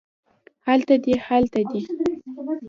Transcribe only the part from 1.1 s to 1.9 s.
هلته دي